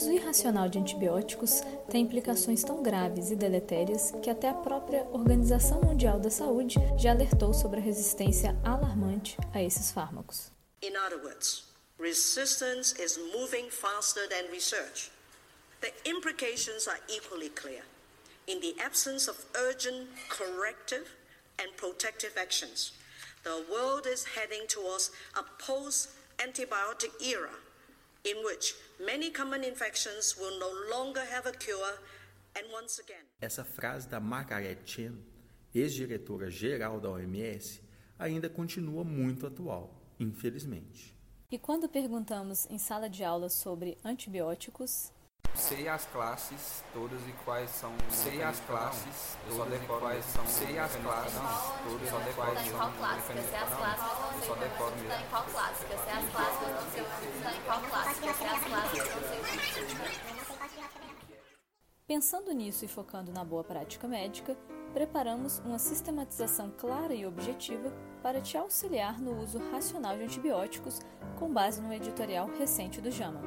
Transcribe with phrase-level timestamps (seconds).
[0.00, 5.82] uso irracional de antibióticos tem implicações tão graves e deletérias que até a própria Organização
[5.82, 10.50] Mundial da Saúde já alertou sobre a resistência alarmante a esses fármacos.
[10.80, 11.64] In other words,
[11.98, 15.10] resistance is moving faster than research.
[15.82, 17.82] The implications are equally clear.
[18.46, 19.36] In the absence of
[19.68, 21.04] urgent corrective
[21.58, 22.94] and protective actions,
[23.44, 27.50] the world is heading towards a post-antibiotic era
[28.24, 28.74] in which
[29.04, 31.98] many common infections will no longer have a cure.
[32.56, 33.24] And once again.
[33.40, 35.14] Essa frase da Margaret Chan,
[35.74, 37.80] ex-diretora geral da OMS,
[38.18, 41.14] ainda continua muito atual, infelizmente.
[41.50, 45.12] E quando perguntamos em sala de aula sobre antibióticos,
[45.54, 50.78] sei as classes todas e quais são sei as classes todas e quais são sei
[50.78, 51.34] as classes
[51.84, 55.42] todas e quais são qual clássica sei as clássicas eu só decoro mesmo em qual
[55.42, 56.00] as clássicas
[62.06, 64.56] Pensando nisso e focando na boa prática médica,
[64.92, 71.00] preparamos uma sistematização clara e objetiva para te auxiliar no uso racional de antibióticos
[71.38, 73.40] com base no editorial recente do JAMA.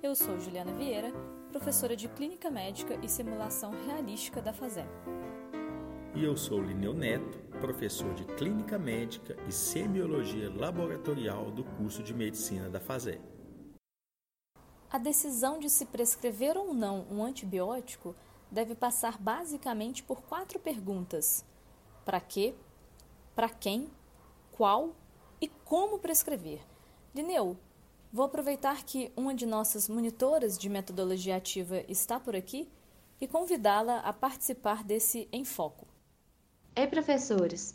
[0.00, 1.12] Eu sou Juliana Vieira,
[1.50, 4.86] professora de Clínica Médica e Simulação Realística da FASEM.
[6.14, 12.12] E eu sou Lineu Neto, professor de Clínica Médica e Semiologia Laboratorial do curso de
[12.12, 13.18] Medicina da FASEM.
[14.90, 18.14] A decisão de se prescrever ou não um antibiótico
[18.50, 21.42] deve passar basicamente por quatro perguntas:
[22.04, 22.54] para quê,
[23.34, 23.88] para quem,
[24.52, 24.94] qual
[25.40, 26.60] e como prescrever.
[27.14, 27.56] Lineu,
[28.12, 32.68] Vou aproveitar que uma de nossas monitoras de metodologia ativa está por aqui
[33.20, 35.83] e convidá-la a participar desse Enfoco.
[36.76, 37.74] Ei, professores!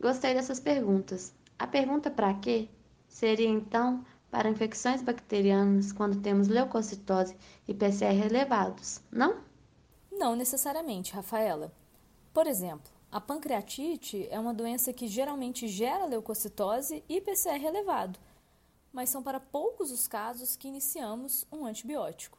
[0.00, 1.34] Gostei dessas perguntas.
[1.58, 2.68] A pergunta para quê
[3.08, 7.36] seria então para infecções bacterianas quando temos leucocitose
[7.66, 9.40] e PCR elevados, não?
[10.12, 11.72] Não necessariamente, Rafaela.
[12.32, 18.18] Por exemplo, a pancreatite é uma doença que geralmente gera leucocitose e PCR elevado
[18.96, 22.38] mas são para poucos os casos que iniciamos um antibiótico.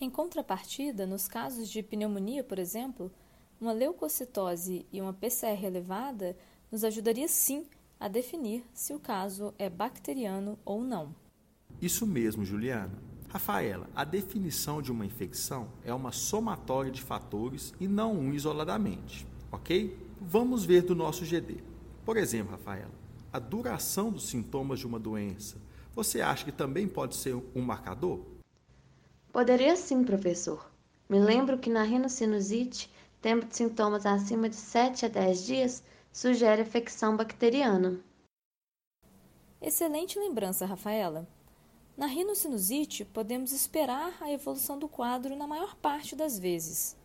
[0.00, 3.12] Em contrapartida, nos casos de pneumonia, por exemplo,
[3.60, 6.36] uma leucocitose e uma PCR elevada
[6.70, 7.66] nos ajudaria sim
[7.98, 11.14] a definir se o caso é bacteriano ou não.
[11.80, 12.92] Isso mesmo, Juliana.
[13.28, 19.26] Rafaela, a definição de uma infecção é uma somatória de fatores e não um isoladamente,
[19.50, 19.96] ok?
[20.20, 21.58] Vamos ver do nosso GD.
[22.04, 22.92] Por exemplo, Rafaela,
[23.32, 25.56] a duração dos sintomas de uma doença,
[25.94, 28.20] você acha que também pode ser um marcador?
[29.32, 30.70] Poderia sim, professor.
[31.08, 32.90] Me lembro que na rinocinusite,
[33.20, 35.82] tempo de sintomas acima de 7 a 10 dias
[36.12, 38.00] sugere infecção bacteriana.
[39.60, 41.26] Excelente lembrança, Rafaela.
[41.96, 46.96] Na rinocinusite, podemos esperar a evolução do quadro na maior parte das vezes.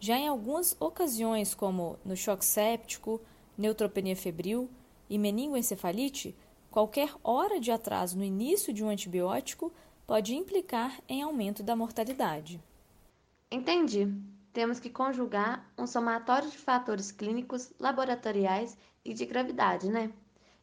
[0.00, 3.20] Já em algumas ocasiões, como no choque séptico,
[3.56, 4.68] neutropenia febril,
[5.08, 6.34] e meningoencefalite,
[6.70, 9.72] qualquer hora de atraso no início de um antibiótico
[10.06, 12.60] pode implicar em aumento da mortalidade.
[13.50, 14.12] Entendi.
[14.56, 18.74] Temos que conjugar um somatório de fatores clínicos, laboratoriais
[19.04, 20.10] e de gravidade, né?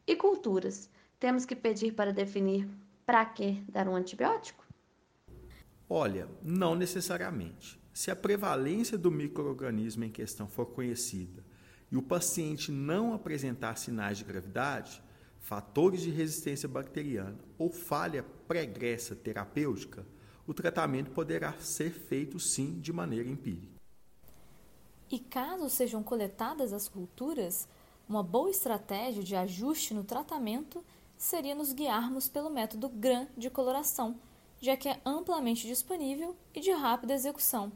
[0.04, 0.90] E culturas.
[1.20, 2.68] Temos que pedir para definir
[3.06, 4.66] para que dar um antibiótico?
[5.88, 7.80] Olha, não necessariamente.
[7.92, 11.44] Se a prevalência do microorganismo em questão for conhecida
[11.88, 15.00] e o paciente não apresentar sinais de gravidade,
[15.38, 20.04] fatores de resistência bacteriana ou falha pregressa terapêutica,
[20.44, 23.83] o tratamento poderá ser feito sim de maneira empírica.
[25.14, 27.68] E caso sejam coletadas as culturas,
[28.08, 30.84] uma boa estratégia de ajuste no tratamento
[31.16, 34.16] seria nos guiarmos pelo método GRAM de coloração,
[34.60, 37.70] já que é amplamente disponível e de rápida execução.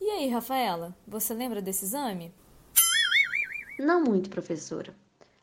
[0.00, 2.32] E aí, Rafaela, você lembra desse exame?
[3.76, 4.94] Não muito, professora.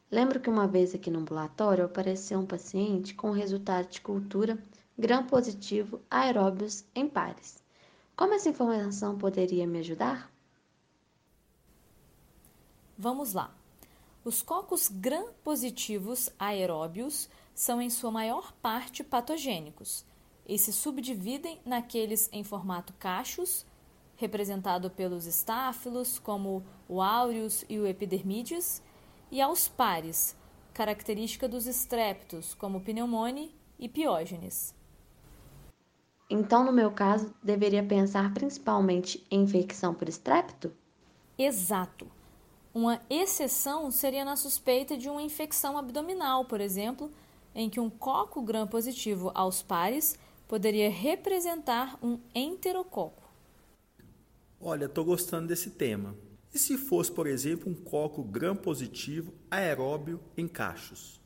[0.09, 4.57] Lembro que uma vez aqui no ambulatório apareceu um paciente com resultado de cultura
[4.97, 7.61] gram-positivo aeróbios em pares.
[8.15, 10.36] Como essa informação poderia me ajudar?
[12.97, 13.53] Vamos lá.
[14.25, 20.03] Os cocos gram-positivos aeróbios são, em sua maior parte, patogênicos
[20.47, 23.65] e se subdividem naqueles em formato cachos,
[24.15, 28.81] representado pelos estáfilos, como o aureus e o epidermides,
[29.29, 30.35] e aos pares,
[30.73, 34.73] característica dos estreptos, como pneumone e piógenes.
[36.29, 40.71] Então, no meu caso, deveria pensar principalmente em infecção por estrepto?
[41.37, 42.16] Exato.
[42.77, 47.11] Uma exceção seria na suspeita de uma infecção abdominal, por exemplo,
[47.55, 50.15] em que um coco gram positivo aos pares
[50.47, 53.23] poderia representar um enterococo.
[54.61, 56.15] Olha, estou gostando desse tema.
[56.53, 61.19] E se fosse, por exemplo, um coco gram-positivo aeróbio em cachos?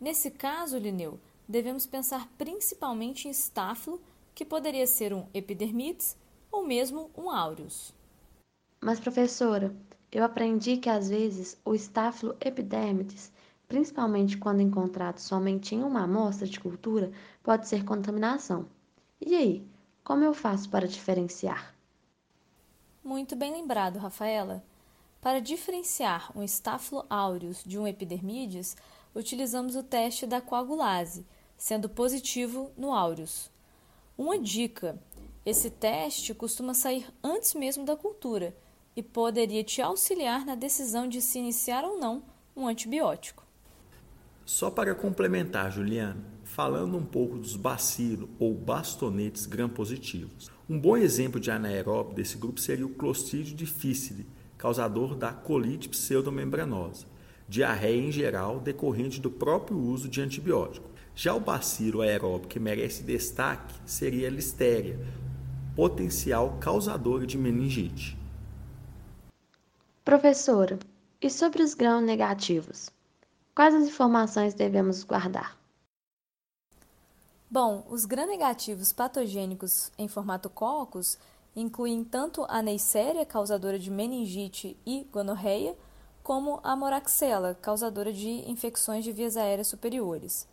[0.00, 4.02] Nesse caso, Lineu, devemos pensar principalmente em estáfilo,
[4.34, 6.16] que poderia ser um epidermides
[6.50, 7.94] ou mesmo um aureus.
[8.80, 9.72] Mas, professora,
[10.10, 13.30] eu aprendi que às vezes o estáfilo epidermides,
[13.68, 17.12] principalmente quando encontrado somente em uma amostra de cultura,
[17.42, 18.66] pode ser contaminação.
[19.20, 19.66] E aí,
[20.02, 21.74] como eu faço para diferenciar?
[23.04, 24.64] Muito bem lembrado, Rafaela.
[25.20, 28.76] Para diferenciar um Staphylo aureus de um epidermides,
[29.14, 31.26] utilizamos o teste da coagulase,
[31.56, 33.50] sendo positivo no aureus.
[34.16, 34.98] Uma dica:
[35.44, 38.56] esse teste costuma sair antes mesmo da cultura
[38.98, 42.20] e poderia te auxiliar na decisão de se iniciar ou não
[42.56, 43.46] um antibiótico.
[44.44, 50.50] Só para complementar, Juliana, falando um pouco dos bacilos ou bastonetes gram-positivos.
[50.68, 57.06] Um bom exemplo de anaeróbio desse grupo seria o Clostridio difficile, causador da colite pseudomembranosa,
[57.48, 60.90] diarreia em geral decorrente do próprio uso de antibiótico.
[61.14, 64.98] Já o bacilo aeróbio que merece destaque seria a listéria,
[65.76, 68.17] potencial causador de meningite.
[70.08, 70.78] Professora,
[71.20, 72.88] e sobre os grãos negativos?
[73.54, 75.54] Quais as informações devemos guardar?
[77.50, 81.18] Bom, os gram-negativos patogênicos em formato cocos
[81.54, 85.76] incluem tanto a Neisseria, causadora de meningite e gonorreia,
[86.22, 90.48] como a Moraxella, causadora de infecções de vias aéreas superiores.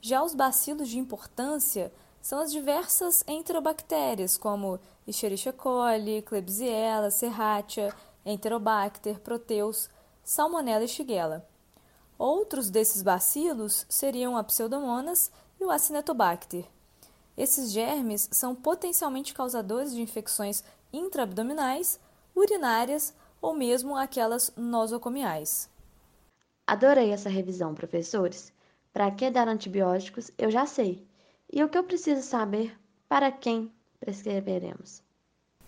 [0.00, 7.94] Já os bacilos de importância são as diversas enterobactérias, como Escherichia coli, Klebsiella, Serratia,
[8.24, 9.90] Enterobacter, Proteus,
[10.22, 11.46] Salmonella e Shigella.
[12.18, 15.30] Outros desses bacilos seriam a Pseudomonas
[15.60, 16.64] e o Acinetobacter.
[17.36, 20.62] Esses germes são potencialmente causadores de infecções
[20.92, 21.98] intraabdominais,
[22.34, 25.68] urinárias ou mesmo aquelas nosocomiais.
[26.66, 28.52] Adorei essa revisão, professores.
[28.92, 31.06] Para que dar antibióticos, eu já sei.
[31.52, 32.78] E o que eu preciso saber
[33.08, 35.02] para quem prescreveremos?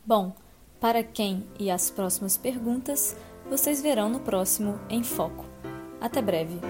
[0.04, 0.34] Bom,
[0.80, 3.16] para quem e as próximas perguntas
[3.48, 5.44] vocês verão no próximo Em Foco.
[6.00, 6.60] Até breve!